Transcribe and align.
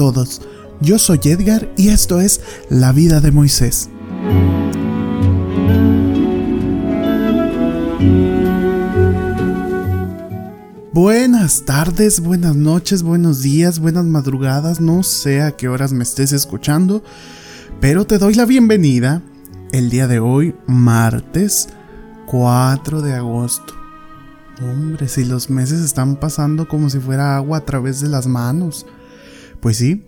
todos, 0.00 0.40
yo 0.80 0.98
soy 0.98 1.20
Edgar 1.24 1.68
y 1.76 1.90
esto 1.90 2.22
es 2.22 2.40
La 2.70 2.90
vida 2.90 3.20
de 3.20 3.32
Moisés. 3.32 3.90
Buenas 10.94 11.66
tardes, 11.66 12.20
buenas 12.20 12.56
noches, 12.56 13.02
buenos 13.02 13.42
días, 13.42 13.78
buenas 13.78 14.06
madrugadas, 14.06 14.80
no 14.80 15.02
sé 15.02 15.42
a 15.42 15.54
qué 15.54 15.68
horas 15.68 15.92
me 15.92 16.02
estés 16.02 16.32
escuchando, 16.32 17.04
pero 17.82 18.06
te 18.06 18.16
doy 18.16 18.32
la 18.32 18.46
bienvenida 18.46 19.20
el 19.70 19.90
día 19.90 20.06
de 20.06 20.18
hoy, 20.18 20.54
martes 20.66 21.68
4 22.24 23.02
de 23.02 23.12
agosto. 23.12 23.74
Hombre, 24.62 25.08
si 25.08 25.26
los 25.26 25.50
meses 25.50 25.82
están 25.82 26.16
pasando 26.16 26.66
como 26.68 26.88
si 26.88 26.98
fuera 27.00 27.36
agua 27.36 27.58
a 27.58 27.64
través 27.66 28.00
de 28.00 28.08
las 28.08 28.26
manos. 28.26 28.86
Pues 29.60 29.76
sí, 29.76 30.04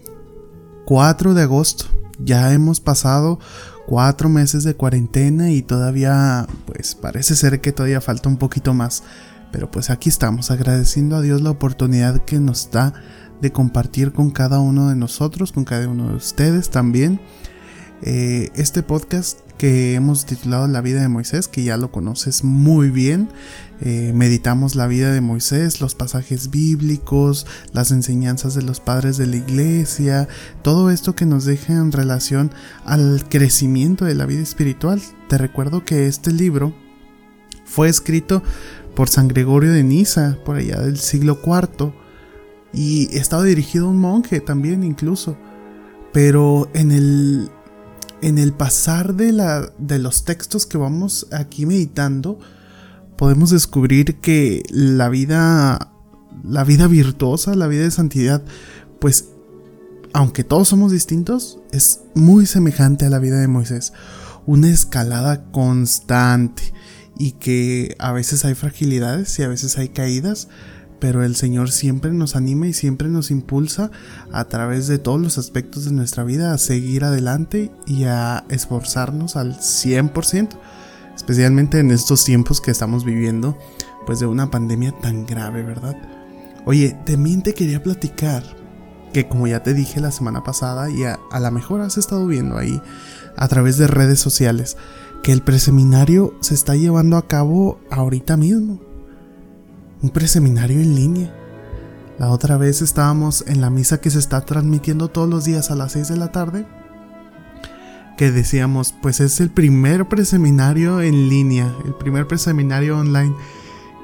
4 0.87 1.35
de 1.35 1.43
agosto. 1.43 1.87
Ya 2.19 2.53
hemos 2.53 2.81
pasado 2.81 3.39
cuatro 3.87 4.29
meses 4.29 4.65
de 4.65 4.75
cuarentena 4.75 5.51
y 5.51 5.63
todavía, 5.63 6.47
pues 6.67 6.95
parece 6.95 7.35
ser 7.37 7.61
que 7.61 7.73
todavía 7.73 8.01
falta 8.01 8.29
un 8.29 8.37
poquito 8.37 8.75
más. 8.75 9.03
Pero 9.51 9.71
pues 9.71 9.91
aquí 9.91 10.09
estamos 10.09 10.51
agradeciendo 10.51 11.17
a 11.17 11.21
Dios 11.21 11.43
la 11.43 11.51
oportunidad 11.51 12.25
que 12.25 12.39
nos 12.39 12.71
da 12.71 12.95
de 13.41 13.53
compartir 13.53 14.13
con 14.13 14.31
cada 14.31 14.61
uno 14.61 14.89
de 14.89 14.97
nosotros, 14.97 15.53
con 15.53 15.65
cada 15.65 15.89
uno 15.89 16.09
de 16.09 16.15
ustedes 16.15 16.71
también. 16.71 17.21
Eh, 18.03 18.51
este 18.55 18.83
podcast 18.83 19.41
que 19.63 19.95
hemos 19.95 20.27
titulado 20.27 20.67
La 20.67 20.81
vida 20.81 21.01
de 21.01 21.09
Moisés, 21.09 21.47
que 21.47 21.63
ya 21.63 21.77
lo 21.77 21.93
conoces 21.93 22.43
muy 22.43 22.91
bien. 22.91 23.29
Eh, 23.81 24.11
meditamos 24.13 24.75
la 24.75 24.89
vida 24.89 25.13
de 25.13 25.21
Moisés, 25.21 25.81
los 25.81 25.95
pasajes 25.95 26.51
bíblicos, 26.51 27.47
las 27.73 27.93
enseñanzas 27.93 28.57
de 28.57 28.63
los 28.63 28.81
padres 28.81 29.19
de 29.19 29.29
la 29.29 29.37
iglesia, 29.37 30.27
todo 30.63 30.91
esto 30.91 31.15
que 31.15 31.27
nos 31.27 31.45
deja 31.45 31.75
en 31.75 31.93
relación 31.93 32.51
al 32.85 33.25
crecimiento 33.29 34.05
de 34.05 34.17
la 34.17 34.27
vida 34.27 34.43
espiritual. 34.43 35.01
Te 35.29 35.39
recuerdo 35.39 35.85
que 35.85 36.09
este 36.09 36.33
libro 36.33 36.75
fue 37.65 37.89
escrito 37.89 38.43
por 38.97 39.09
San 39.09 39.29
Gregorio 39.29 39.73
de 39.73 39.85
Niza, 39.85 40.39
por 40.45 40.57
allá 40.57 40.81
del 40.81 40.99
siglo 40.99 41.39
IV, 41.41 41.93
y 42.73 43.17
estaba 43.17 43.45
dirigido 43.45 43.87
a 43.87 43.91
un 43.91 43.99
monje 43.99 44.41
también 44.41 44.83
incluso. 44.83 45.37
Pero 46.13 46.69
en 46.75 46.91
el 46.91 47.49
en 48.23 48.39
el 48.39 48.53
pasar 48.53 49.15
de, 49.15 49.33
la, 49.33 49.73
de 49.79 49.99
los 49.99 50.25
textos 50.25 50.65
que 50.65 50.79
vamos 50.79 51.27
aquí 51.33 51.67
meditando, 51.67 52.39
podemos 53.17 53.51
descubrir 53.51 54.17
que 54.21 54.63
la 54.71 55.09
vida, 55.09 55.93
la 56.45 56.65
vida 56.65 56.87
virtuosa, 56.87 57.55
la 57.55 57.67
vida 57.67 57.83
de 57.83 57.91
santidad, 57.91 58.43
pues, 59.01 59.27
aunque 60.13 60.45
todos 60.45 60.69
somos 60.69 60.93
distintos, 60.93 61.59
es 61.73 62.01
muy 62.15 62.47
semejante 62.47 63.07
a 63.07 63.11
la 63.11 63.19
vida 63.19 63.41
de 63.41 63.49
Moisés. 63.49 63.93
Una 64.47 64.71
escalada 64.71 65.45
constante 65.51 66.73
y 67.19 67.33
que 67.33 67.97
a 67.99 68.13
veces 68.13 68.45
hay 68.45 68.55
fragilidades 68.55 69.39
y 69.39 69.43
a 69.43 69.49
veces 69.49 69.79
hay 69.79 69.89
caídas, 69.89 70.49
pero 71.03 71.25
el 71.25 71.35
Señor 71.35 71.73
siempre 71.73 72.13
nos 72.13 72.37
anima 72.37 72.69
y 72.69 72.73
siempre 72.73 73.09
nos 73.09 73.33
impulsa 73.33 73.91
a 74.31 74.45
través 74.45 74.87
de 74.87 75.01
todos 75.01 75.21
los 75.21 75.37
aspectos 75.37 75.85
de 75.85 75.91
nuestra 75.91 76.23
vida 76.23 76.55
a 76.55 76.59
seguir 76.59 77.03
adelante 77.03 77.73
y 77.89 78.05
a 78.05 78.45
esforzarnos 78.51 79.35
al 79.35 79.59
100%, 79.59 80.51
especialmente 81.17 81.81
en 81.81 81.91
estos 81.91 82.25
tiempos 82.25 82.61
que 82.61 82.71
estamos 82.71 83.05
viviendo, 83.05 83.59
pues 84.07 84.21
de 84.21 84.27
una 84.27 84.53
pandemia 84.53 84.93
tan 85.01 85.27
grave, 85.27 85.65
¿verdad? 85.65 85.97
Oye, 86.67 86.97
también 87.05 87.43
te 87.43 87.53
quería 87.53 87.83
platicar 87.83 88.45
que 89.13 89.27
como 89.27 89.49
ya 89.49 89.65
te 89.65 89.75
dije 89.75 90.01
la 90.01 90.13
semana 90.13 90.45
pasada 90.45 90.89
y 90.89 91.03
a, 91.03 91.19
a 91.33 91.41
lo 91.41 91.51
mejor 91.51 91.81
has 91.81 91.99
estado 91.99 92.29
viendo 92.29 92.59
ahí 92.59 92.81
a 93.37 93.49
través 93.49 93.77
de 93.77 93.89
redes 93.89 94.21
sociales, 94.21 94.77
que 95.25 95.33
el 95.33 95.43
preseminario 95.43 96.37
se 96.39 96.55
está 96.55 96.77
llevando 96.77 97.17
a 97.17 97.27
cabo 97.27 97.81
ahorita 97.91 98.37
mismo 98.37 98.92
un 100.03 100.11
preseminario 100.11 100.81
en 100.81 100.95
línea. 100.95 101.35
La 102.19 102.29
otra 102.29 102.57
vez 102.57 102.83
estábamos 102.83 103.45
en 103.47 103.61
la 103.61 103.71
misa 103.71 104.01
que 104.01 104.11
se 104.11 104.19
está 104.19 104.43
transmitiendo 104.43 105.09
todos 105.09 105.29
los 105.29 105.45
días 105.45 105.71
a 105.71 105.77
las 105.77 105.93
6 105.93 106.09
de 106.09 106.17
la 106.17 106.33
tarde. 106.33 106.67
Que 108.17 108.31
decíamos, 108.31 108.95
pues 109.01 109.21
es 109.21 109.41
el 109.41 109.51
primer 109.51 110.07
preseminario 110.09 111.01
en 111.01 111.29
línea, 111.29 111.75
el 111.87 111.95
primer 111.95 112.27
preseminario 112.27 112.99
online. 112.99 113.35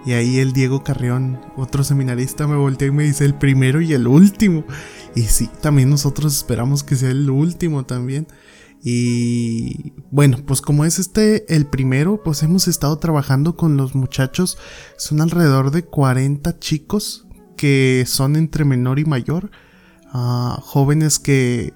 Y 0.06 0.12
ahí 0.12 0.38
el 0.38 0.52
Diego 0.52 0.82
Carrión, 0.82 1.40
otro 1.56 1.84
seminarista, 1.84 2.46
me 2.46 2.56
volteó 2.56 2.88
y 2.88 2.92
me 2.92 3.04
dice 3.04 3.24
el 3.24 3.34
primero 3.34 3.80
y 3.80 3.92
el 3.92 4.06
último. 4.06 4.64
Y 5.14 5.22
sí, 5.22 5.50
también 5.60 5.90
nosotros 5.90 6.34
esperamos 6.34 6.82
que 6.82 6.96
sea 6.96 7.10
el 7.10 7.28
último 7.28 7.84
también. 7.84 8.26
Y 8.82 9.92
bueno, 10.10 10.38
pues 10.46 10.60
como 10.60 10.84
es 10.84 10.98
este 10.98 11.52
el 11.54 11.66
primero, 11.66 12.22
pues 12.22 12.42
hemos 12.42 12.68
estado 12.68 12.98
trabajando 12.98 13.56
con 13.56 13.76
los 13.76 13.94
muchachos. 13.94 14.58
Son 14.96 15.20
alrededor 15.20 15.70
de 15.70 15.84
40 15.84 16.58
chicos 16.58 17.26
que 17.56 18.04
son 18.06 18.36
entre 18.36 18.64
menor 18.64 18.98
y 18.98 19.04
mayor. 19.04 19.50
Ah, 20.12 20.58
jóvenes 20.62 21.18
que 21.18 21.74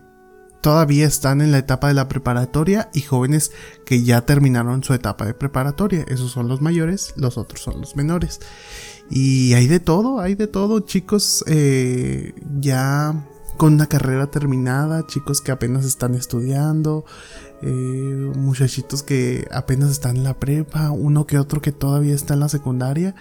todavía 0.62 1.06
están 1.06 1.40
en 1.40 1.50
la 1.50 1.58
etapa 1.58 1.88
de 1.88 1.94
la 1.94 2.08
preparatoria 2.08 2.88
y 2.94 3.00
jóvenes 3.00 3.50
que 3.84 4.04
ya 4.04 4.24
terminaron 4.24 4.82
su 4.82 4.94
etapa 4.94 5.26
de 5.26 5.34
preparatoria. 5.34 6.06
Esos 6.08 6.30
son 6.30 6.48
los 6.48 6.62
mayores, 6.62 7.12
los 7.16 7.36
otros 7.36 7.60
son 7.60 7.80
los 7.80 7.96
menores. 7.96 8.40
Y 9.10 9.52
hay 9.54 9.66
de 9.66 9.80
todo, 9.80 10.20
hay 10.20 10.36
de 10.36 10.46
todo, 10.46 10.80
chicos. 10.80 11.44
Eh, 11.48 12.32
ya 12.58 13.28
con 13.56 13.74
una 13.74 13.86
carrera 13.86 14.30
terminada, 14.30 15.06
chicos 15.06 15.40
que 15.40 15.52
apenas 15.52 15.84
están 15.84 16.14
estudiando, 16.14 17.04
eh, 17.62 18.32
muchachitos 18.36 19.02
que 19.02 19.46
apenas 19.52 19.90
están 19.90 20.16
en 20.16 20.24
la 20.24 20.38
prepa, 20.38 20.90
uno 20.90 21.26
que 21.26 21.38
otro 21.38 21.60
que 21.60 21.72
todavía 21.72 22.14
está 22.14 22.34
en 22.34 22.40
la 22.40 22.48
secundaria. 22.48 23.14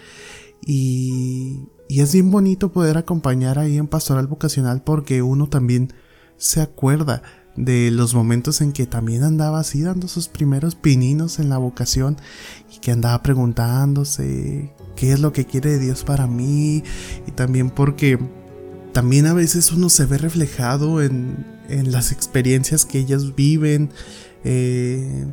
Y, 0.65 1.67
y 1.87 2.01
es 2.01 2.13
bien 2.13 2.31
bonito 2.31 2.71
poder 2.71 2.97
acompañar 2.97 3.59
ahí 3.59 3.77
en 3.77 3.87
pastoral 3.87 4.27
vocacional 4.27 4.83
porque 4.83 5.21
uno 5.21 5.47
también 5.47 5.93
se 6.37 6.61
acuerda 6.61 7.21
de 7.55 7.91
los 7.91 8.13
momentos 8.13 8.61
en 8.61 8.71
que 8.71 8.87
también 8.87 9.23
andaba 9.23 9.59
así 9.59 9.81
dando 9.81 10.07
sus 10.07 10.27
primeros 10.27 10.75
pininos 10.75 11.39
en 11.39 11.49
la 11.49 11.57
vocación 11.57 12.17
y 12.73 12.79
que 12.79 12.91
andaba 12.91 13.21
preguntándose 13.21 14.73
qué 14.95 15.11
es 15.11 15.19
lo 15.19 15.33
que 15.33 15.45
quiere 15.45 15.77
Dios 15.79 16.03
para 16.03 16.27
mí 16.27 16.83
y 17.27 17.31
también 17.31 17.69
porque 17.69 18.17
también 18.91 19.25
a 19.25 19.33
veces 19.33 19.71
uno 19.71 19.89
se 19.89 20.05
ve 20.05 20.17
reflejado 20.17 21.01
en, 21.01 21.59
las 21.69 22.11
experiencias 22.11 22.85
que 22.85 22.99
ellas 22.99 23.33
viven, 23.33 23.91
eh, 24.43 25.25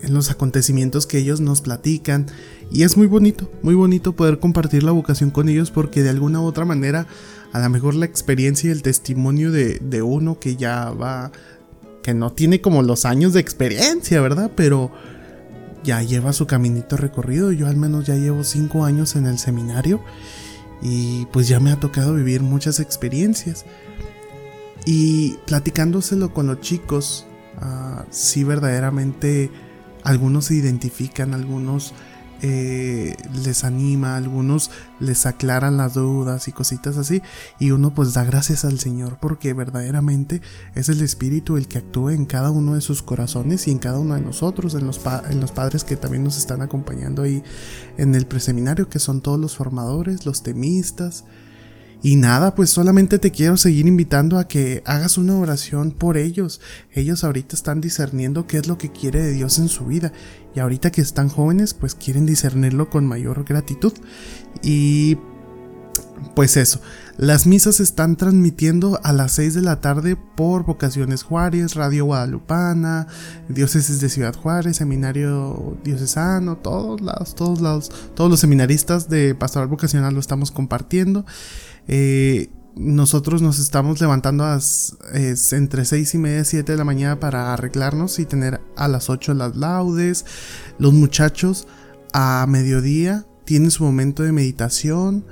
en 0.00 0.14
los 0.14 0.30
acontecimientos 0.30 1.06
que 1.06 1.18
ellos 1.18 1.40
nos 1.40 1.60
platican. 1.60 2.26
Y 2.72 2.84
es 2.84 2.96
muy 2.96 3.06
bonito, 3.06 3.50
muy 3.62 3.74
bonito 3.74 4.16
poder 4.16 4.38
compartir 4.38 4.82
la 4.82 4.92
vocación 4.92 5.30
con 5.30 5.48
ellos 5.48 5.70
porque 5.70 6.02
de 6.02 6.08
alguna 6.08 6.40
u 6.40 6.44
otra 6.44 6.64
manera, 6.64 7.06
a 7.52 7.60
lo 7.60 7.68
mejor 7.68 7.94
la 7.94 8.06
experiencia 8.06 8.68
y 8.68 8.72
el 8.72 8.82
testimonio 8.82 9.52
de, 9.52 9.78
de 9.78 10.00
uno 10.00 10.40
que 10.40 10.56
ya 10.56 10.90
va, 10.90 11.32
que 12.02 12.14
no 12.14 12.32
tiene 12.32 12.62
como 12.62 12.82
los 12.82 13.04
años 13.04 13.34
de 13.34 13.40
experiencia, 13.40 14.22
¿verdad? 14.22 14.50
Pero 14.56 14.90
ya 15.84 16.02
lleva 16.02 16.32
su 16.32 16.46
caminito 16.46 16.96
recorrido. 16.96 17.52
Yo 17.52 17.66
al 17.66 17.76
menos 17.76 18.06
ya 18.06 18.14
llevo 18.14 18.42
cinco 18.42 18.86
años 18.86 19.16
en 19.16 19.26
el 19.26 19.38
seminario 19.38 20.00
y 20.82 21.26
pues 21.26 21.48
ya 21.48 21.60
me 21.60 21.70
ha 21.70 21.80
tocado 21.80 22.14
vivir 22.14 22.42
muchas 22.42 22.80
experiencias. 22.80 23.64
Y 24.84 25.36
platicándoselo 25.46 26.32
con 26.32 26.46
los 26.46 26.60
chicos, 26.60 27.26
uh, 27.60 28.02
sí 28.10 28.44
verdaderamente 28.44 29.50
algunos 30.02 30.46
se 30.46 30.54
identifican, 30.54 31.34
algunos 31.34 31.92
eh, 32.42 33.16
les 33.44 33.64
anima, 33.64 34.16
algunos 34.16 34.70
les 35.00 35.26
aclaran 35.26 35.76
las 35.76 35.94
dudas 35.94 36.48
y 36.48 36.52
cositas 36.52 36.96
así, 36.96 37.22
y 37.58 37.70
uno 37.70 37.94
pues 37.94 38.14
da 38.14 38.24
gracias 38.24 38.64
al 38.64 38.78
Señor 38.78 39.18
porque 39.20 39.52
verdaderamente 39.52 40.40
es 40.74 40.88
el 40.88 41.00
Espíritu 41.02 41.56
el 41.56 41.68
que 41.68 41.78
actúa 41.78 42.14
en 42.14 42.26
cada 42.26 42.50
uno 42.50 42.74
de 42.74 42.80
sus 42.80 43.02
corazones 43.02 43.68
y 43.68 43.70
en 43.70 43.78
cada 43.78 43.98
uno 43.98 44.14
de 44.14 44.20
nosotros, 44.20 44.74
en 44.74 44.86
los, 44.86 45.00
en 45.30 45.40
los 45.40 45.52
padres 45.52 45.84
que 45.84 45.96
también 45.96 46.24
nos 46.24 46.36
están 46.36 46.62
acompañando 46.62 47.22
ahí 47.22 47.42
en 47.96 48.14
el 48.14 48.26
preseminario, 48.26 48.88
que 48.88 48.98
son 48.98 49.20
todos 49.20 49.38
los 49.38 49.56
formadores, 49.56 50.26
los 50.26 50.42
temistas, 50.42 51.24
y 52.02 52.16
nada, 52.16 52.54
pues 52.54 52.70
solamente 52.70 53.18
te 53.18 53.32
quiero 53.32 53.56
seguir 53.56 53.86
invitando 53.86 54.38
a 54.38 54.46
que 54.46 54.82
hagas 54.86 55.18
una 55.18 55.36
oración 55.36 55.90
por 55.90 56.16
ellos. 56.16 56.60
Ellos 56.92 57.24
ahorita 57.24 57.56
están 57.56 57.80
discerniendo 57.80 58.46
qué 58.46 58.58
es 58.58 58.68
lo 58.68 58.78
que 58.78 58.92
quiere 58.92 59.20
de 59.20 59.32
Dios 59.32 59.58
en 59.58 59.68
su 59.68 59.86
vida. 59.86 60.12
Y 60.54 60.60
ahorita 60.60 60.92
que 60.92 61.00
están 61.00 61.28
jóvenes, 61.28 61.74
pues 61.74 61.96
quieren 61.96 62.24
discernirlo 62.24 62.88
con 62.88 63.04
mayor 63.04 63.44
gratitud. 63.44 63.92
Y 64.62 65.18
pues 66.34 66.56
eso, 66.56 66.80
las 67.16 67.46
misas 67.46 67.76
se 67.76 67.82
están 67.82 68.16
transmitiendo 68.16 69.00
a 69.02 69.12
las 69.12 69.32
6 69.32 69.54
de 69.54 69.62
la 69.62 69.80
tarde 69.80 70.16
por 70.16 70.64
Vocaciones 70.64 71.24
Juárez, 71.24 71.74
Radio 71.74 72.04
Guadalupana, 72.04 73.08
Diócesis 73.48 74.00
de 74.00 74.08
Ciudad 74.08 74.36
Juárez, 74.36 74.76
Seminario 74.76 75.76
Diocesano, 75.82 76.58
todos 76.58 77.00
lados, 77.00 77.34
todos 77.34 77.60
lados, 77.60 77.90
todos 78.14 78.30
los 78.30 78.38
seminaristas 78.38 79.08
de 79.08 79.34
Pastoral 79.34 79.68
Vocacional 79.68 80.14
lo 80.14 80.20
estamos 80.20 80.52
compartiendo. 80.52 81.26
Eh, 81.88 82.50
nosotros 82.76 83.42
nos 83.42 83.58
estamos 83.58 84.00
levantando 84.00 84.44
a 84.44 84.60
entre 85.50 85.84
6 85.84 86.14
y 86.14 86.18
media, 86.18 86.44
7 86.44 86.70
de 86.70 86.78
la 86.78 86.84
mañana 86.84 87.18
para 87.18 87.52
arreglarnos 87.52 88.20
y 88.20 88.24
tener 88.24 88.60
a 88.76 88.86
las 88.86 89.10
8 89.10 89.34
las 89.34 89.56
laudes. 89.56 90.24
Los 90.78 90.92
muchachos 90.92 91.66
a 92.12 92.46
mediodía 92.48 93.26
tienen 93.44 93.72
su 93.72 93.82
momento 93.82 94.22
de 94.22 94.30
meditación. 94.30 95.24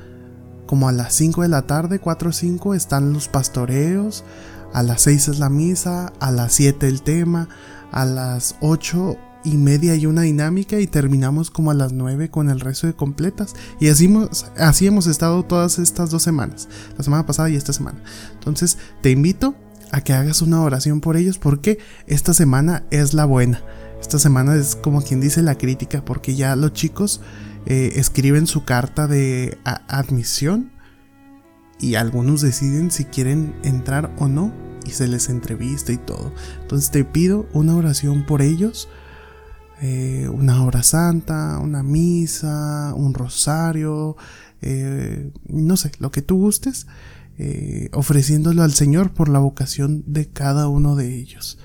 Como 0.66 0.88
a 0.88 0.92
las 0.92 1.14
5 1.14 1.42
de 1.42 1.48
la 1.48 1.62
tarde, 1.68 2.00
4 2.00 2.30
o 2.30 2.32
5, 2.32 2.74
están 2.74 3.12
los 3.12 3.28
pastoreos. 3.28 4.24
A 4.72 4.82
las 4.82 5.02
6 5.02 5.28
es 5.28 5.38
la 5.38 5.48
misa. 5.48 6.12
A 6.18 6.32
las 6.32 6.52
7 6.54 6.88
el 6.88 7.02
tema. 7.02 7.48
A 7.92 8.04
las 8.04 8.56
8 8.60 9.16
y 9.46 9.56
media 9.56 9.92
hay 9.92 10.06
una 10.06 10.22
dinámica 10.22 10.80
y 10.80 10.88
terminamos 10.88 11.52
como 11.52 11.70
a 11.70 11.74
las 11.74 11.92
9 11.92 12.30
con 12.30 12.50
el 12.50 12.58
resto 12.58 12.88
de 12.88 12.94
completas. 12.94 13.54
Y 13.78 13.88
así 13.88 14.06
hemos, 14.06 14.46
así 14.58 14.88
hemos 14.88 15.06
estado 15.06 15.44
todas 15.44 15.78
estas 15.78 16.10
dos 16.10 16.24
semanas, 16.24 16.68
la 16.98 17.04
semana 17.04 17.24
pasada 17.24 17.48
y 17.48 17.54
esta 17.54 17.72
semana. 17.72 18.02
Entonces 18.32 18.76
te 19.02 19.12
invito 19.12 19.54
a 19.92 20.00
que 20.00 20.12
hagas 20.12 20.42
una 20.42 20.60
oración 20.62 21.00
por 21.00 21.16
ellos 21.16 21.38
porque 21.38 21.78
esta 22.08 22.34
semana 22.34 22.84
es 22.90 23.14
la 23.14 23.24
buena. 23.24 23.62
Esta 24.00 24.18
semana 24.18 24.56
es 24.56 24.74
como 24.74 25.00
quien 25.00 25.20
dice 25.20 25.42
la 25.42 25.56
crítica 25.56 26.04
porque 26.04 26.34
ya 26.34 26.56
los 26.56 26.72
chicos 26.72 27.20
eh, 27.66 27.92
escriben 27.94 28.48
su 28.48 28.64
carta 28.64 29.06
de 29.06 29.58
admisión 29.64 30.72
y 31.78 31.94
algunos 31.94 32.40
deciden 32.40 32.90
si 32.90 33.04
quieren 33.04 33.54
entrar 33.62 34.12
o 34.18 34.26
no 34.26 34.52
y 34.84 34.90
se 34.90 35.06
les 35.06 35.28
entrevista 35.28 35.92
y 35.92 35.98
todo. 35.98 36.32
Entonces 36.62 36.90
te 36.90 37.04
pido 37.04 37.46
una 37.52 37.76
oración 37.76 38.26
por 38.26 38.42
ellos 38.42 38.88
eh, 39.80 40.28
una 40.32 40.64
hora 40.64 40.82
santa, 40.82 41.58
una 41.58 41.82
misa, 41.82 42.94
un 42.94 43.12
rosario, 43.12 44.16
eh, 44.62 45.30
no 45.48 45.76
sé, 45.76 45.92
lo 45.98 46.10
que 46.10 46.22
tú 46.22 46.38
gustes, 46.38 46.86
eh, 47.38 47.90
ofreciéndolo 47.92 48.62
al 48.62 48.72
Señor 48.72 49.12
por 49.12 49.28
la 49.28 49.38
vocación 49.38 50.02
de 50.06 50.26
cada 50.26 50.68
uno 50.68 50.96
de 50.96 51.14
ellos. 51.14 51.58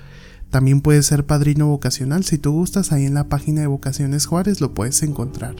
También 0.50 0.82
puedes 0.82 1.06
ser 1.06 1.24
padrino 1.24 1.68
vocacional, 1.68 2.24
si 2.24 2.36
tú 2.36 2.52
gustas, 2.52 2.92
ahí 2.92 3.06
en 3.06 3.14
la 3.14 3.30
página 3.30 3.62
de 3.62 3.66
Vocaciones 3.66 4.26
Juárez 4.26 4.60
lo 4.60 4.74
puedes 4.74 5.02
encontrar. 5.02 5.56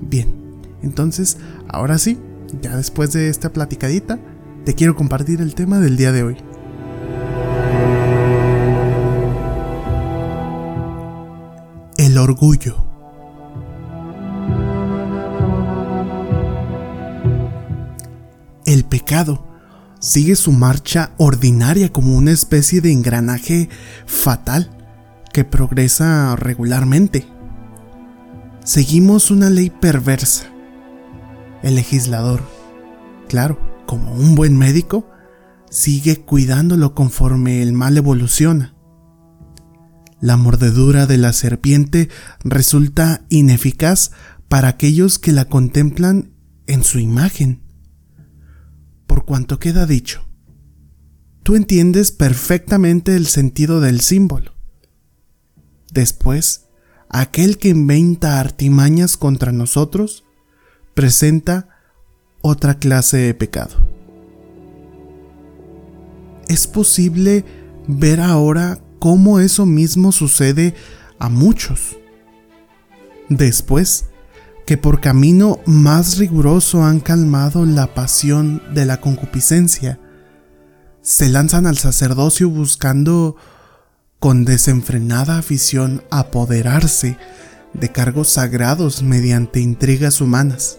Bien, 0.00 0.28
entonces, 0.82 1.36
ahora 1.68 1.98
sí, 1.98 2.18
ya 2.62 2.74
después 2.76 3.12
de 3.12 3.28
esta 3.28 3.52
platicadita, 3.52 4.18
te 4.64 4.74
quiero 4.74 4.96
compartir 4.96 5.42
el 5.42 5.54
tema 5.54 5.78
del 5.80 5.98
día 5.98 6.12
de 6.12 6.22
hoy. 6.22 6.47
Orgullo. 12.22 12.84
El 18.66 18.84
pecado 18.84 19.46
sigue 19.98 20.36
su 20.36 20.52
marcha 20.52 21.12
ordinaria 21.16 21.90
como 21.90 22.16
una 22.16 22.32
especie 22.32 22.80
de 22.80 22.92
engranaje 22.92 23.68
fatal 24.06 24.70
que 25.32 25.44
progresa 25.44 26.36
regularmente. 26.36 27.26
Seguimos 28.64 29.30
una 29.30 29.50
ley 29.50 29.70
perversa. 29.70 30.46
El 31.62 31.76
legislador, 31.76 32.42
claro, 33.28 33.58
como 33.86 34.12
un 34.12 34.34
buen 34.34 34.56
médico, 34.56 35.08
sigue 35.70 36.20
cuidándolo 36.20 36.94
conforme 36.94 37.62
el 37.62 37.72
mal 37.72 37.96
evoluciona. 37.96 38.77
La 40.20 40.36
mordedura 40.36 41.06
de 41.06 41.16
la 41.16 41.32
serpiente 41.32 42.08
resulta 42.42 43.24
ineficaz 43.28 44.10
para 44.48 44.68
aquellos 44.68 45.18
que 45.18 45.32
la 45.32 45.44
contemplan 45.44 46.32
en 46.66 46.82
su 46.82 46.98
imagen. 46.98 47.62
Por 49.06 49.24
cuanto 49.24 49.58
queda 49.58 49.86
dicho, 49.86 50.26
tú 51.42 51.54
entiendes 51.54 52.10
perfectamente 52.12 53.14
el 53.14 53.26
sentido 53.26 53.80
del 53.80 54.00
símbolo. 54.00 54.54
Después, 55.92 56.66
aquel 57.08 57.58
que 57.58 57.68
inventa 57.68 58.40
artimañas 58.40 59.16
contra 59.16 59.52
nosotros 59.52 60.24
presenta 60.94 61.68
otra 62.42 62.78
clase 62.78 63.18
de 63.18 63.34
pecado. 63.34 63.88
Es 66.48 66.66
posible 66.66 67.44
ver 67.86 68.20
ahora 68.20 68.80
cómo 68.98 69.40
eso 69.40 69.66
mismo 69.66 70.12
sucede 70.12 70.74
a 71.18 71.28
muchos. 71.28 71.96
Después, 73.28 74.06
que 74.66 74.76
por 74.76 75.00
camino 75.00 75.60
más 75.66 76.18
riguroso 76.18 76.84
han 76.84 77.00
calmado 77.00 77.64
la 77.64 77.94
pasión 77.94 78.62
de 78.74 78.84
la 78.84 79.00
concupiscencia, 79.00 79.98
se 81.00 81.28
lanzan 81.28 81.66
al 81.66 81.78
sacerdocio 81.78 82.50
buscando 82.50 83.36
con 84.18 84.44
desenfrenada 84.44 85.38
afición 85.38 86.02
apoderarse 86.10 87.16
de 87.72 87.92
cargos 87.92 88.28
sagrados 88.30 89.02
mediante 89.02 89.60
intrigas 89.60 90.20
humanas. 90.20 90.78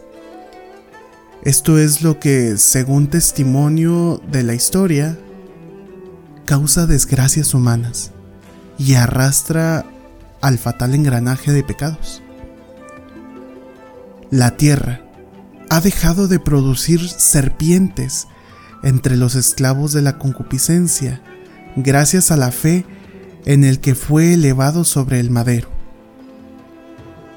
Esto 1.44 1.80
es 1.80 2.02
lo 2.02 2.20
que, 2.20 2.58
según 2.58 3.08
testimonio 3.08 4.22
de 4.30 4.44
la 4.44 4.54
historia, 4.54 5.18
causa 6.50 6.88
desgracias 6.88 7.54
humanas 7.54 8.10
y 8.80 8.96
arrastra 8.96 9.86
al 10.42 10.58
fatal 10.58 10.96
engranaje 10.96 11.52
de 11.52 11.64
pecados. 11.64 12.24
La 14.32 14.58
tierra 14.58 15.00
ha 15.70 15.80
dejado 15.80 16.28
de 16.28 16.40
producir 16.40 17.08
serpientes 17.08 18.28
entre 18.82 19.16
los 19.16 19.36
esclavos 19.36 19.94
de 19.94 20.02
la 20.02 20.18
concupiscencia 20.18 21.22
gracias 21.76 22.32
a 22.32 22.36
la 22.36 22.52
fe 22.52 22.84
en 23.46 23.64
el 23.64 23.80
que 23.80 23.94
fue 23.94 24.34
elevado 24.34 24.86
sobre 24.86 25.20
el 25.20 25.30
madero. 25.30 25.70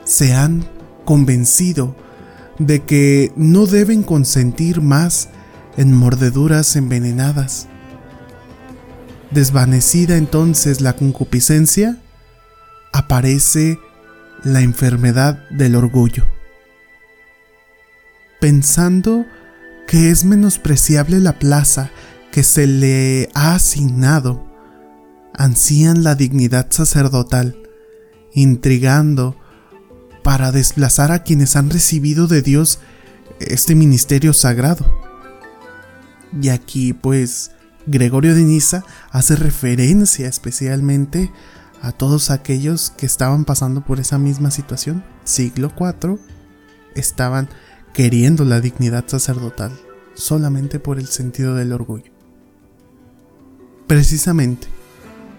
Se 0.05 0.33
han 0.33 0.65
convencido 1.05 1.95
de 2.59 2.81
que 2.81 3.31
no 3.37 3.67
deben 3.67 4.05
consentir 4.05 4.81
más 4.81 5.29
en 5.77 5.93
mordeduras 5.95 6.77
envenenadas 6.77 7.69
Desvanecida 9.35 10.17
entonces 10.17 10.81
la 10.81 10.95
concupiscencia, 10.95 11.99
aparece 12.93 13.79
la 14.45 14.61
enfermedad 14.61 15.49
del 15.51 15.75
orgullo. 15.75 16.27
Pensando 18.41 19.25
que 19.87 20.11
es 20.11 20.25
menospreciable 20.25 21.21
la 21.21 21.39
plaza 21.39 21.91
que 22.31 22.43
se 22.43 22.67
le 22.67 23.31
ha 23.35 23.55
asignado, 23.55 24.47
ansían 25.35 26.05
la 26.05 26.15
dignidad 26.15 26.67
sacerdotal, 26.71 27.57
intrigando 28.35 29.37
para 30.23 30.53
desplazar 30.53 31.11
a 31.11 31.23
quienes 31.23 31.57
han 31.57 31.71
recibido 31.71 32.27
de 32.27 32.43
Dios 32.43 32.81
este 33.41 33.75
ministerio 33.75 34.33
sagrado. 34.35 34.85
Y 36.41 36.49
aquí 36.49 36.93
pues 36.93 37.51
Gregorio 37.87 38.35
de 38.35 38.43
Niza 38.43 38.85
hace 39.11 39.37
referencia 39.37 40.29
especialmente 40.29 41.33
a 41.81 41.93
todos 41.93 42.31
aquellos 42.31 42.91
que 42.91 43.07
estaban 43.07 43.45
pasando 43.45 43.85
por 43.85 43.99
esa 43.99 44.19
misma 44.19 44.51
situación. 44.51 45.05
Siglo 45.25 45.73
IV 45.79 46.19
estaban 46.95 47.49
queriendo 47.93 48.45
la 48.45 48.61
dignidad 48.61 49.05
sacerdotal 49.09 49.73
solamente 50.15 50.79
por 50.79 50.99
el 50.99 51.07
sentido 51.07 51.55
del 51.55 51.73
orgullo. 51.73 52.13
Precisamente, 53.87 54.69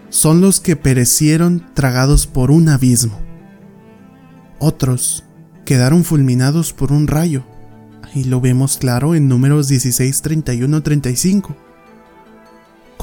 son 0.09 0.41
los 0.41 0.59
que 0.59 0.75
perecieron 0.75 1.73
tragados 1.73 2.27
por 2.27 2.51
un 2.51 2.69
abismo. 2.69 3.19
Otros 4.59 5.23
quedaron 5.65 6.03
fulminados 6.03 6.73
por 6.73 6.91
un 6.91 7.07
rayo. 7.07 7.43
Y 8.13 8.25
lo 8.25 8.41
vemos 8.41 8.77
claro 8.77 9.15
en 9.15 9.27
números 9.27 9.69
16, 9.69 10.21
31, 10.21 10.83
35 10.83 11.55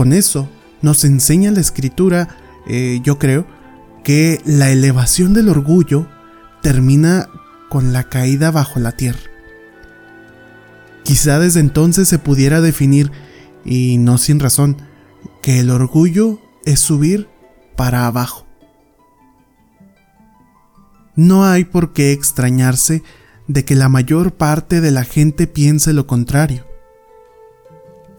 con 0.00 0.14
eso 0.14 0.49
nos 0.80 1.04
enseña 1.04 1.50
la 1.50 1.61
escritura, 1.61 2.35
eh, 2.66 3.00
yo 3.02 3.19
creo, 3.19 3.47
que 4.02 4.40
la 4.47 4.71
elevación 4.71 5.35
del 5.35 5.50
orgullo 5.50 6.09
termina 6.62 7.28
con 7.69 7.92
la 7.92 8.04
caída 8.04 8.50
bajo 8.50 8.80
la 8.80 8.92
tierra. 8.92 9.21
Quizá 11.04 11.38
desde 11.38 11.61
entonces 11.61 12.09
se 12.09 12.19
pudiera 12.19 12.62
definir, 12.62 13.12
y 13.62 13.99
no 13.99 14.16
sin 14.16 14.40
razón, 14.40 14.78
que 15.42 15.61
el 15.61 15.69
orgullo 15.69 16.40
es 16.64 16.80
subir 16.80 17.28
para 17.76 18.07
abajo. 18.07 18.47
No 21.14 21.45
hay 21.45 21.64
por 21.64 21.92
qué 21.92 22.12
extrañarse 22.12 23.02
de 23.49 23.66
que 23.66 23.75
la 23.75 23.90
mayor 23.90 24.33
parte 24.33 24.80
de 24.80 24.92
la 24.92 25.04
gente 25.04 25.47
piense 25.47 25.92
lo 25.92 26.07
contrario 26.07 26.70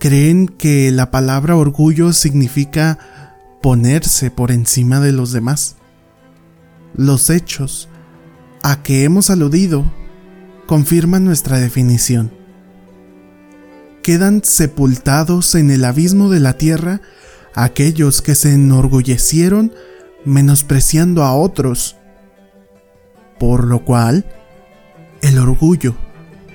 creen 0.02 0.48
que 0.48 0.90
la 0.90 1.12
palabra 1.12 1.56
orgullo 1.56 2.12
significa 2.12 2.98
ponerse 3.62 4.32
por 4.32 4.50
encima 4.52 5.00
de 5.00 5.12
los 5.12 5.32
demás. 5.32 5.76
Los 6.96 7.30
hechos 7.30 7.88
a 8.64 8.82
que 8.82 9.04
hemos 9.04 9.30
aludido 9.30 9.86
confirman 10.66 11.24
nuestra 11.24 11.60
definición. 11.60 12.32
quedan 14.02 14.44
sepultados 14.44 15.54
en 15.54 15.70
el 15.70 15.86
abismo 15.86 16.32
de 16.32 16.40
la 16.40 16.54
tierra 16.54 17.02
aquellos 17.54 18.24
que 18.24 18.34
se 18.34 18.54
enorgullecieron 18.54 19.72
menospreciando 20.26 21.22
a 21.24 21.36
otros. 21.36 21.96
Por 23.40 23.66
lo 23.66 23.86
cual, 23.86 24.26
el 25.22 25.38
orgullo 25.38 25.96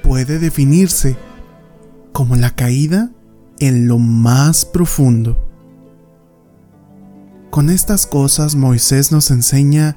puede 0.03 0.41
definirse 0.41 1.17
como 2.13 2.35
la 2.35 2.51
caída 2.51 3.13
en 3.61 3.89
lo 3.89 3.99
más 3.99 4.65
profundo. 4.65 5.43
Con 7.51 7.71
estas 7.71 8.07
cosas 8.07 8.55
Moisés 8.55 9.13
nos 9.13 9.31
enseña 9.31 9.97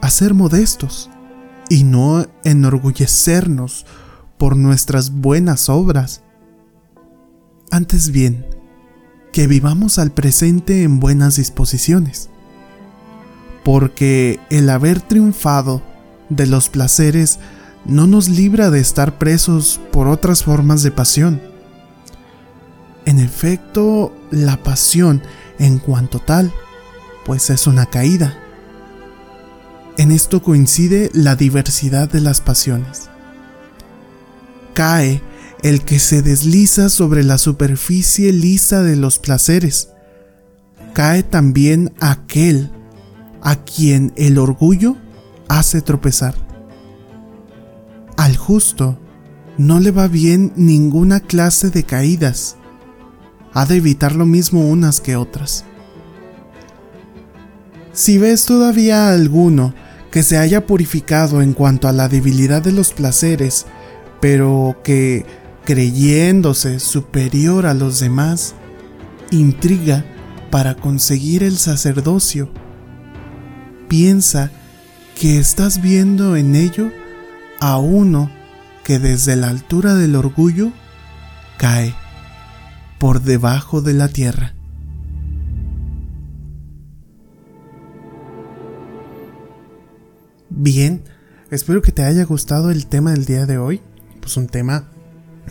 a 0.00 0.10
ser 0.10 0.34
modestos 0.34 1.10
y 1.68 1.84
no 1.84 2.26
enorgullecernos 2.44 3.86
por 4.38 4.56
nuestras 4.56 5.10
buenas 5.10 5.68
obras. 5.68 6.22
Antes 7.70 8.10
bien, 8.10 8.46
que 9.32 9.46
vivamos 9.46 9.98
al 9.98 10.10
presente 10.10 10.82
en 10.82 11.00
buenas 11.00 11.36
disposiciones, 11.36 12.28
porque 13.64 14.38
el 14.50 14.68
haber 14.68 15.00
triunfado 15.00 15.82
de 16.28 16.46
los 16.46 16.68
placeres 16.68 17.38
no 17.84 18.06
nos 18.06 18.28
libra 18.28 18.70
de 18.70 18.80
estar 18.80 19.18
presos 19.18 19.80
por 19.90 20.08
otras 20.08 20.44
formas 20.44 20.82
de 20.82 20.90
pasión. 20.90 21.51
En 23.04 23.18
efecto, 23.18 24.14
la 24.30 24.62
pasión 24.62 25.22
en 25.58 25.78
cuanto 25.78 26.18
tal, 26.18 26.52
pues 27.24 27.50
es 27.50 27.66
una 27.66 27.86
caída. 27.86 28.38
En 29.98 30.10
esto 30.10 30.42
coincide 30.42 31.10
la 31.12 31.36
diversidad 31.36 32.08
de 32.10 32.20
las 32.20 32.40
pasiones. 32.40 33.10
Cae 34.74 35.22
el 35.62 35.84
que 35.84 35.98
se 35.98 36.22
desliza 36.22 36.88
sobre 36.88 37.22
la 37.22 37.38
superficie 37.38 38.32
lisa 38.32 38.82
de 38.82 38.96
los 38.96 39.18
placeres. 39.18 39.90
Cae 40.92 41.22
también 41.22 41.92
aquel 42.00 42.70
a 43.42 43.56
quien 43.56 44.12
el 44.16 44.38
orgullo 44.38 44.96
hace 45.48 45.82
tropezar. 45.82 46.34
Al 48.16 48.36
justo 48.36 48.98
no 49.58 49.80
le 49.80 49.90
va 49.90 50.08
bien 50.08 50.52
ninguna 50.56 51.20
clase 51.20 51.70
de 51.70 51.84
caídas. 51.84 52.56
Ha 53.54 53.66
de 53.66 53.76
evitar 53.76 54.14
lo 54.14 54.26
mismo 54.26 54.68
unas 54.68 55.00
que 55.00 55.16
otras. 55.16 55.64
Si 57.92 58.16
ves 58.16 58.46
todavía 58.46 59.10
alguno 59.12 59.74
que 60.10 60.22
se 60.22 60.38
haya 60.38 60.66
purificado 60.66 61.42
en 61.42 61.52
cuanto 61.52 61.88
a 61.88 61.92
la 61.92 62.08
debilidad 62.08 62.62
de 62.62 62.72
los 62.72 62.92
placeres, 62.92 63.66
pero 64.20 64.78
que, 64.82 65.26
creyéndose 65.64 66.80
superior 66.80 67.66
a 67.66 67.74
los 67.74 68.00
demás, 68.00 68.54
intriga 69.30 70.04
para 70.50 70.74
conseguir 70.74 71.42
el 71.42 71.58
sacerdocio, 71.58 72.50
piensa 73.88 74.50
que 75.18 75.38
estás 75.38 75.82
viendo 75.82 76.36
en 76.36 76.54
ello 76.54 76.90
a 77.60 77.78
uno 77.78 78.30
que 78.84 78.98
desde 78.98 79.36
la 79.36 79.48
altura 79.48 79.94
del 79.94 80.16
orgullo 80.16 80.72
cae 81.58 81.94
por 83.02 83.20
debajo 83.20 83.82
de 83.82 83.94
la 83.94 84.06
tierra. 84.06 84.54
Bien, 90.50 91.02
espero 91.50 91.82
que 91.82 91.90
te 91.90 92.04
haya 92.04 92.22
gustado 92.24 92.70
el 92.70 92.86
tema 92.86 93.10
del 93.10 93.24
día 93.24 93.44
de 93.44 93.58
hoy. 93.58 93.80
Pues 94.20 94.36
un 94.36 94.46
tema 94.46 94.88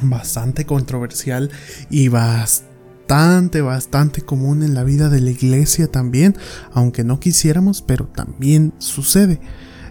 bastante 0.01 0.65
controversial 0.65 1.51
y 1.89 2.07
bastante, 2.07 3.59
bastante 3.59 4.21
común 4.21 4.63
en 4.63 4.73
la 4.73 4.85
vida 4.85 5.09
de 5.09 5.19
la 5.19 5.31
iglesia 5.31 5.91
también, 5.91 6.37
aunque 6.71 7.03
no 7.03 7.19
quisiéramos, 7.19 7.81
pero 7.81 8.07
también 8.07 8.71
sucede. 8.77 9.41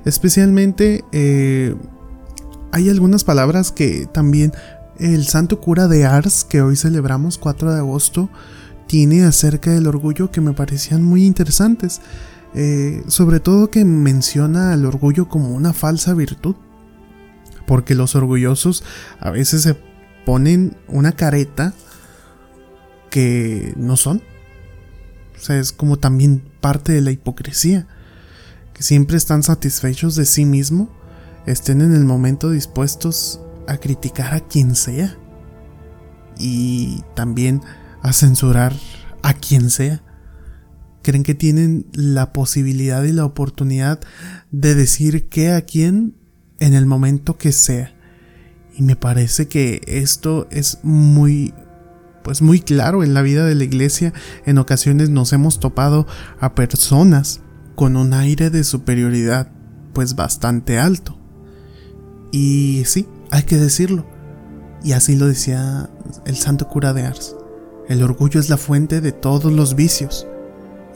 Especialmente 0.07 1.05
eh, 1.13 1.77
hay 2.73 2.89
algunas 2.89 3.23
palabras 3.23 3.71
que 3.71 4.09
también 4.11 4.55
el 5.01 5.27
santo 5.27 5.61
cura 5.61 5.89
de 5.89 6.05
Ars, 6.05 6.45
que 6.45 6.61
hoy 6.61 6.77
celebramos 6.77 7.39
4 7.39 7.73
de 7.73 7.79
agosto, 7.79 8.29
tiene 8.87 9.25
acerca 9.25 9.71
del 9.71 9.87
orgullo 9.87 10.31
que 10.31 10.43
me 10.43 10.53
parecían 10.53 11.03
muy 11.03 11.25
interesantes. 11.25 12.01
Eh, 12.55 13.05
sobre 13.07 13.39
todo 13.39 13.71
que 13.71 13.85
menciona 13.85 14.73
al 14.73 14.85
orgullo 14.85 15.29
como 15.29 15.51
una 15.51 15.73
falsa 15.73 16.13
virtud. 16.13 16.55
Porque 17.67 17.95
los 17.95 18.15
orgullosos 18.15 18.85
a 19.21 19.31
veces 19.31 19.63
se 19.63 19.77
ponen 20.27 20.77
una 20.87 21.13
careta 21.13 21.73
que 23.09 23.73
no 23.77 23.97
son. 23.97 24.23
O 25.37 25.43
sea, 25.43 25.59
es 25.59 25.73
como 25.73 25.99
también 25.99 26.43
parte 26.61 26.93
de 26.93 27.01
la 27.01 27.11
hipocresía. 27.11 27.87
Que 28.75 28.83
siempre 28.83 29.17
están 29.17 29.43
satisfechos 29.43 30.15
de 30.15 30.27
sí 30.27 30.45
mismo, 30.45 30.91
estén 31.47 31.81
en 31.81 31.95
el 31.95 32.05
momento 32.05 32.51
dispuestos 32.51 33.41
a 33.67 33.79
criticar 33.79 34.35
a 34.35 34.41
quien 34.41 34.75
sea. 34.75 35.17
Y 36.39 37.03
también 37.15 37.63
a 38.03 38.13
censurar 38.13 38.75
a 39.23 39.35
quien 39.35 39.69
sea 39.69 40.03
creen 41.03 41.23
que 41.23 41.35
tienen 41.35 41.87
la 41.93 42.33
posibilidad 42.33 43.03
y 43.05 43.13
la 43.13 43.25
oportunidad 43.25 44.01
de 44.51 44.75
decir 44.75 45.29
qué 45.29 45.53
a 45.53 45.63
quién 45.63 46.15
en 46.59 46.75
el 46.75 46.87
momento 46.87 47.39
que 47.39 47.53
sea. 47.53 47.95
Y 48.77 48.83
me 48.83 48.97
parece 48.97 49.49
que 49.49 49.81
esto 49.87 50.47
es 50.51 50.79
muy 50.83 51.55
pues 52.23 52.43
muy 52.43 52.61
claro 52.61 53.03
en 53.03 53.15
la 53.15 53.23
vida 53.23 53.47
de 53.47 53.55
la 53.55 53.65
iglesia. 53.65 54.13
En 54.45 54.59
ocasiones 54.59 55.09
nos 55.09 55.33
hemos 55.33 55.59
topado 55.59 56.07
a 56.39 56.55
personas 56.55 57.41
con 57.77 57.97
un 57.97 58.13
aire 58.13 58.51
de 58.51 58.63
superioridad 58.63 59.51
pues 59.95 60.17
bastante 60.17 60.79
alto. 60.79 61.19
Y 62.31 62.83
sí, 62.85 63.09
hay 63.31 63.43
que 63.45 63.57
decirlo. 63.57 64.05
Y 64.83 64.93
así 64.93 65.17
lo 65.17 65.27
decía 65.27 65.91
el 66.25 66.37
santo 66.37 66.69
cura 66.69 66.93
de 66.93 67.03
Ars. 67.03 67.37
El 67.89 68.03
orgullo 68.03 68.41
es 68.41 68.49
la 68.49 68.57
fuente 68.57 69.01
de 69.01 69.13
todos 69.13 69.53
los 69.53 69.75
vicios 69.75 70.27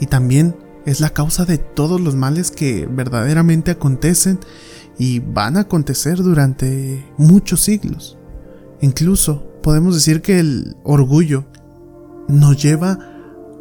y 0.00 0.06
también 0.06 0.56
es 0.86 1.00
la 1.00 1.10
causa 1.10 1.44
de 1.44 1.58
todos 1.58 2.00
los 2.00 2.14
males 2.14 2.50
que 2.50 2.86
verdaderamente 2.86 3.70
acontecen 3.70 4.38
y 4.98 5.18
van 5.18 5.56
a 5.56 5.60
acontecer 5.60 6.22
durante 6.22 7.04
muchos 7.16 7.62
siglos. 7.62 8.16
Incluso 8.80 9.46
podemos 9.62 9.94
decir 9.94 10.22
que 10.22 10.38
el 10.38 10.76
orgullo 10.84 11.46
nos 12.28 12.62
lleva 12.62 12.98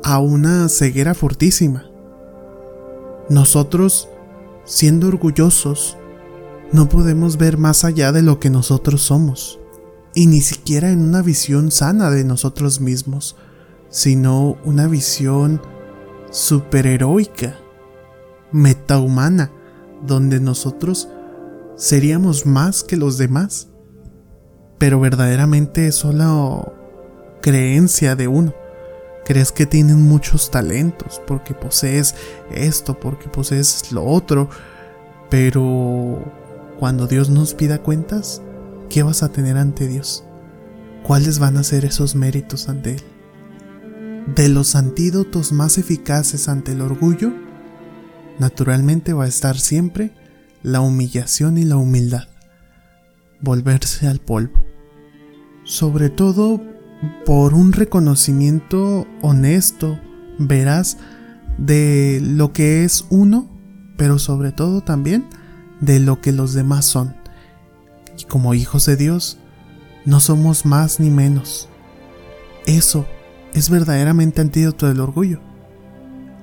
a 0.04 0.20
una 0.20 0.70
ceguera 0.70 1.14
fortísima. 1.14 1.86
Nosotros, 3.30 4.10
siendo 4.66 5.08
orgullosos, 5.08 5.98
no 6.74 6.90
podemos 6.90 7.38
ver 7.38 7.58
más 7.58 7.86
allá 7.86 8.12
de 8.12 8.24
lo 8.24 8.40
que 8.40 8.50
nosotros 8.50 9.02
somos, 9.04 9.60
y 10.16 10.26
ni 10.28 10.42
siquiera 10.42 10.92
en 10.92 11.02
una 11.02 11.22
visión 11.22 11.72
sana 11.72 12.10
de 12.10 12.24
nosotros 12.24 12.82
mismos, 12.82 13.36
sino 13.90 14.58
una 14.66 14.88
visión 14.88 15.62
superheroica, 16.32 17.58
metahumana, 18.52 19.52
donde 20.06 20.40
nosotros 20.40 21.08
seríamos 21.76 22.48
más 22.48 22.84
que 22.84 22.98
los 22.98 23.20
demás. 23.20 23.70
Pero 24.80 25.00
verdaderamente 25.00 25.88
es 25.88 25.96
solo 25.96 26.74
creencia 27.42 28.16
de 28.16 28.28
uno. 28.28 28.54
Crees 29.26 29.52
que 29.52 29.68
tienes 29.68 29.96
muchos 29.96 30.50
talentos 30.50 31.22
porque 31.26 31.54
posees 31.54 32.16
esto, 32.52 33.00
porque 33.00 33.30
posees 33.30 33.92
lo 33.92 34.04
otro. 34.04 34.50
Pero 35.30 36.43
cuando 36.84 37.08
Dios 37.08 37.30
nos 37.30 37.54
pida 37.54 37.82
cuentas, 37.82 38.42
¿qué 38.90 39.04
vas 39.04 39.24
a 39.24 39.32
tener 39.32 39.56
ante 39.56 39.88
Dios? 39.88 40.26
¿Cuáles 41.02 41.40
van 41.40 41.56
a 41.56 41.64
ser 41.64 41.86
esos 41.86 42.14
méritos 42.14 42.68
ante 42.68 42.96
Él? 42.96 43.04
de 44.36 44.50
los 44.50 44.76
antídotos 44.76 45.54
más 45.54 45.78
eficaces 45.78 46.50
ante 46.50 46.74
el 46.74 46.82
orgullo, 46.82 47.32
naturalmente 48.38 49.14
va 49.14 49.24
a 49.24 49.30
estar 49.30 49.58
siempre 49.58 50.12
la 50.62 50.82
humillación 50.82 51.58
y 51.58 51.64
la 51.64 51.78
humildad, 51.78 52.28
volverse 53.40 54.08
al 54.08 54.20
polvo, 54.20 54.62
sobre 55.64 56.10
todo 56.10 56.62
por 57.26 57.54
un 57.54 57.72
reconocimiento 57.72 59.08
honesto, 59.22 60.02
veraz, 60.38 60.98
de 61.58 62.20
lo 62.22 62.52
que 62.52 62.84
es 62.84 63.06
uno, 63.10 63.50
pero 63.96 64.20
sobre 64.20 64.52
todo 64.52 64.82
también 64.82 65.30
de 65.82 66.00
lo 66.00 66.22
que 66.22 66.32
los 66.32 66.54
demás 66.54 66.86
son. 66.86 67.16
Y 68.18 68.26
como 68.26 68.54
hijos 68.54 68.86
de 68.86 68.96
Dios, 68.96 69.38
no 70.06 70.20
somos 70.20 70.66
más 70.66 71.00
ni 71.00 71.10
menos. 71.10 71.70
Eso 72.66 73.06
es 73.54 73.70
verdaderamente 73.70 74.42
antídoto 74.42 74.88
del 74.88 75.00
orgullo. 75.00 75.40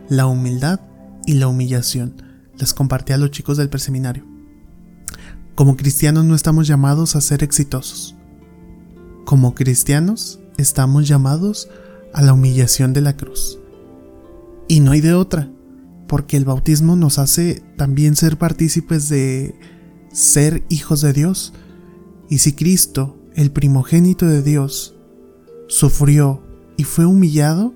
La 0.08 0.26
humildad 0.26 0.80
y 1.26 1.34
la 1.34 1.48
humillación. 1.48 2.22
Les 2.58 2.74
compartí 2.74 3.12
a 3.12 3.18
los 3.18 3.30
chicos 3.30 3.56
del 3.56 3.70
preseminario. 3.70 4.24
Como 5.54 5.76
cristianos 5.76 6.24
no 6.24 6.34
estamos 6.34 6.66
llamados 6.66 7.16
a 7.16 7.20
ser 7.20 7.42
exitosos. 7.42 8.16
como 9.24 9.54
cristianos 9.54 10.40
estamos 10.58 11.06
llamados 11.06 11.68
a 12.12 12.20
la 12.20 12.32
humillación 12.32 12.92
de 12.92 13.00
la 13.00 13.16
cruz. 13.16 13.60
Y 14.66 14.80
no 14.80 14.90
hay 14.90 15.00
de 15.00 15.14
otra, 15.14 15.48
porque 16.10 16.36
el 16.36 16.44
bautismo 16.44 16.96
nos 16.96 17.20
hace 17.20 17.62
también 17.76 18.16
ser 18.16 18.36
partícipes 18.36 19.08
de 19.08 19.54
ser 20.12 20.64
hijos 20.68 21.02
de 21.02 21.12
Dios. 21.12 21.52
Y 22.28 22.38
si 22.38 22.52
Cristo, 22.54 23.16
el 23.36 23.52
primogénito 23.52 24.26
de 24.26 24.42
Dios, 24.42 24.96
sufrió 25.68 26.42
y 26.76 26.82
fue 26.82 27.06
humillado, 27.06 27.74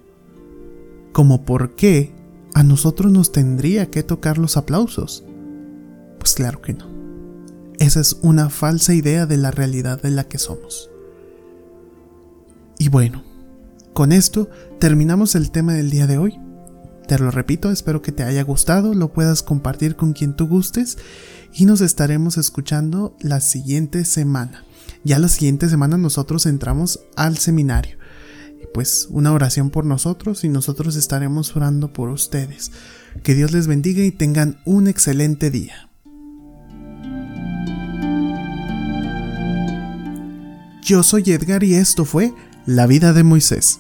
¿como 1.13 1.45
por 1.45 1.77
qué 1.77 2.13
a 2.55 2.65
nosotros 2.65 3.13
nos 3.13 3.31
tendría 3.31 3.89
que 3.93 4.03
tocar 4.03 4.37
los 4.37 4.57
aplausos? 4.57 5.23
Pues 6.19 6.35
claro 6.35 6.61
que 6.61 6.75
no. 6.75 6.87
Esa 7.79 8.01
es 8.01 8.19
una 8.21 8.51
falsa 8.51 8.95
idea 8.95 9.27
de 9.27 9.37
la 9.37 9.53
realidad 9.53 10.03
de 10.03 10.11
la 10.11 10.25
que 10.25 10.39
somos. 10.39 10.91
Y 12.81 12.89
bueno, 12.89 13.23
con 13.93 14.11
esto 14.11 14.51
terminamos 14.81 15.37
el 15.37 15.53
tema 15.53 15.75
del 15.75 15.91
día 15.91 16.09
de 16.09 16.19
hoy. 16.19 16.44
Te 17.07 17.19
lo 17.19 17.31
repito, 17.31 17.71
espero 17.71 18.01
que 18.01 18.13
te 18.13 18.23
haya 18.23 18.43
gustado, 18.43 18.95
lo 18.95 19.13
puedas 19.13 19.43
compartir 19.43 19.95
con 19.95 20.15
quien 20.15 20.35
tú 20.35 20.47
gustes 20.47 20.97
y 21.53 21.67
nos 21.67 21.83
estaremos 21.83 22.39
escuchando 22.39 23.15
la 23.21 23.41
siguiente 23.41 24.07
semana. 24.07 24.65
Ya 25.05 25.19
la 25.19 25.29
siguiente 25.29 25.69
semana 25.69 25.99
nosotros 25.99 26.47
entramos 26.47 27.01
al 27.15 27.37
seminario. 27.37 27.99
Pues 28.73 29.07
una 29.11 29.33
oración 29.33 29.71
por 29.71 29.85
nosotros 29.85 30.45
y 30.45 30.49
nosotros 30.49 30.97
estaremos 30.97 31.55
orando 31.55 31.93
por 31.93 32.09
ustedes. 32.09 32.73
Que 33.23 33.35
Dios 33.35 33.53
les 33.53 33.67
bendiga 33.67 34.03
y 34.03 34.11
tengan 34.11 34.59
un 34.65 34.89
excelente 34.89 35.51
día. 35.51 35.91
Yo 40.83 41.03
soy 41.03 41.23
Edgar 41.27 41.63
y 41.65 41.75
esto 41.75 42.05
fue 42.05 42.35
La 42.67 42.87
vida 42.87 43.13
de 43.13 43.23
Moisés. 43.23 43.79